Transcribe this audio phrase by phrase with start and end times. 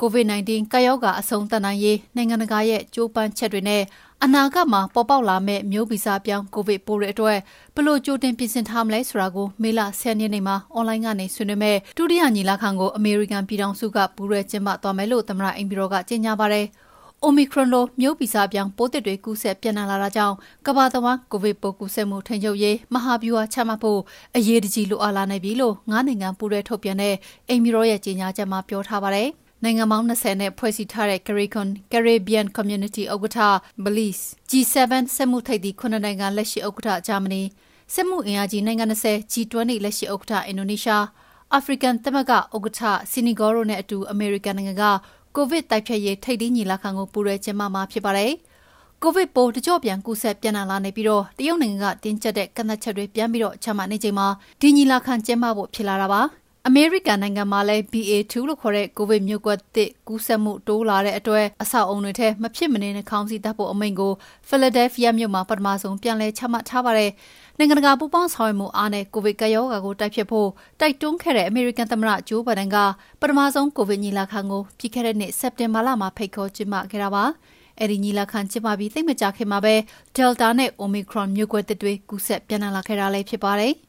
[0.00, 3.82] COVID-19 ကပ်ရောဂါအဆုံးသတ်နိုင်ရေးနိုင်ငံတကာရဲ့ကြိုးပမ်းချက်တွေနဲ့
[4.24, 7.38] အနာဂတ်မှာပေါ်ပေါက်လာမယ့်မျိုးဗီဇပြောင်းကိုဗစ်ပိုးတွေအတွက်
[7.74, 16.66] ဘယ်လိုကြိုတင်ပြင်ဆင်ထားမလဲဆိုတာကိုမေလ10ရက်နေ့မှာအွန်လိုင်းကနေဆွေးနွေးမဲ့ဒုတိယညီလာခံကိုအမေရိကန်ပြည်ထောင်စုကပူးရဲကျင်းပသွားမယ်လို့သမ္မတအိမ်ပြည်တော်ကကြေညာပါတယ်။
[17.24, 20.34] Omicron လိုမျိုးဗီဇပြောင်းပိုးသစ်တွေကူးစက်ပြန့်နှံ့လာတာကြောင့်
[20.66, 24.00] ကမ္ဘာတဝန်းကိုဗစ်ပိုးကူးစက်မှုထိန်းချုပ်ရေးမဟာဗျူဟာချမှတ်ဖို့
[24.36, 27.14] အရေးတကြီးလိုအပ်လာနေပြီလို့ငါးနိုင်ငံပူးတွဲထုတ်ပြန်တဲ့
[27.48, 29.30] အိမ်ပြည်တော်ရဲ့ကြေညာချက်မှာပြောထားပါတယ်။
[29.64, 33.38] နိုင်ငံပေါင်း20နဲ့ဖွဲ့စည်းထားတဲ့ CARICOM Caribbean Community ဥက္ကဋ္ဌ
[33.84, 34.76] Belize G7
[35.16, 37.42] စက်မှုထိပ်သီး9နိုင်ငံလက်ရှိဥက္ကဋ္ဌဂျာမနီ
[37.94, 41.04] စက်မှုအင်အားကြီးနိုင်ငံ20 G20 လက်ရှိဥက္ကဋ္ဌအင်ဒိုနီးရှား
[41.52, 44.84] အာဖရိကန်သမဂ္ဂဥက္ကဋ္ဌဆီနီဂေါတို့နဲ့အတူအမေရိကန်နိုင်ငံက
[45.36, 48.32] ကိုဗစ်တိုက်ဖျက်ရေးထိပ်သီးညီလာခံကိုပူးရဲကျင်းပမှာဖြစ်ပါတယ်။
[49.02, 54.26] ကိုဗစ်ပိုးတကြော့ပြန်ကူးစက်ပြန့်နှံ့လာနေပြီးတော့တရုတ်နိုင်ငံကတင်းကျပ်တဲ့ကန့်သတ်ချက်တွေပြန်ပြီးတော့ချမှတ်နေချိန်မှာ
[54.60, 56.22] ဒီညီလာခံကျင်းပဖို့ဖြစ်လာတာပါ။
[56.68, 64.12] အမေရိကန်နိုင်ငံမှာလည်း BA.2 လို့ခေါ်တဲ့ကိုဗစ်မျိုးကွဲသစ်ကူးစက်မှုတိုးလာတဲ့အတွက်အဆောက်အုံတွေထဲမဖြစ်မနေနှာခေါင်းစည်းတပ်ဖို့အမိန့်ကို
[64.48, 67.10] ဖီလာဒဲလ်ဖီးယားမြို့မှာပထမဆုံးပြန်လည်ချမှတ်ထားပါတယ်။
[67.58, 70.48] နိုင်ငံတကာပူးပေါင်းဆောင်ရွက်မှုအားနဲ့ကိုဗစ်ကပ်ရောဂါကိုတိုက်ဖျက်ဖို့
[70.80, 72.76] တိုက်တွန်းခဲ့တဲ့အမေရိကန်သမ္မတဂျိုးဘိုင်ဒန်က
[73.20, 77.24] ပထမဆုံးကိုဗစ်ညီလာခံကိုပြီးခဲ့တဲ့နှစ်စက်တင်ဘာလမှာဖိတ်ခေါ်ကျင်းပခဲ့တာပါ။
[77.80, 79.74] အဲဒီညီလာခံကျင်းပပြီးသိပ်မကြာခင်မှာပဲ
[80.16, 83.74] Delta နဲ့ Omicron မျိုးကွဲသစ်တွေကူးစက်ပြန့်နှံ့လာခဲ့တာလည်းဖြစ်ပါတယ်။